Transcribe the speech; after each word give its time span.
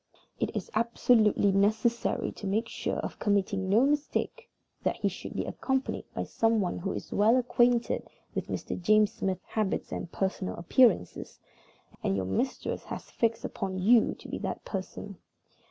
"It 0.39 0.55
is 0.55 0.71
absolutely 0.73 1.51
necessary, 1.51 2.31
to 2.31 2.47
make 2.47 2.67
sure 2.67 2.95
of 2.95 3.19
committing 3.19 3.69
no 3.69 3.81
mistakes, 3.85 4.45
that 4.81 4.95
he 4.95 5.07
should 5.07 5.35
be 5.35 5.45
accompanied 5.45 6.05
by 6.15 6.23
some 6.23 6.59
one 6.59 6.79
who 6.79 6.91
is 6.93 7.13
well 7.13 7.37
acquainted 7.37 8.07
with 8.33 8.47
Mr. 8.47 8.81
James 8.81 9.11
Smith's 9.13 9.45
habits 9.45 9.91
and 9.91 10.11
personal 10.11 10.55
appearance, 10.55 11.39
and 12.01 12.15
your 12.15 12.25
mistress 12.25 12.85
has 12.85 13.11
fixed 13.11 13.45
upon 13.45 13.77
you 13.77 14.15
to 14.15 14.27
be 14.27 14.39
that 14.39 14.65
person. 14.65 15.19